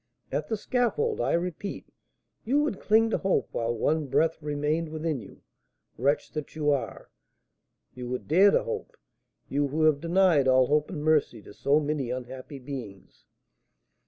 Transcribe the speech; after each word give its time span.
At 0.31 0.47
the 0.47 0.57
scaffold, 0.57 1.21
I 1.21 1.33
repeat, 1.33 1.85
you 2.43 2.59
would 2.63 2.79
cling 2.79 3.11
to 3.11 3.19
hope 3.19 3.49
while 3.51 3.71
one 3.71 4.07
breath 4.07 4.41
remained 4.41 4.89
within 4.89 5.19
you; 5.21 5.43
wretch 5.95 6.31
that 6.31 6.55
you 6.55 6.71
are, 6.71 7.11
you 7.93 8.09
would 8.09 8.27
dare 8.27 8.49
to 8.49 8.63
hope! 8.63 8.97
you, 9.47 9.67
who 9.67 9.83
have 9.83 10.01
denied 10.01 10.47
all 10.47 10.65
hope 10.65 10.89
and 10.89 11.03
mercy 11.03 11.39
to 11.43 11.53
so 11.53 11.79
many 11.79 12.09
unhappy 12.09 12.57
beings! 12.57 13.25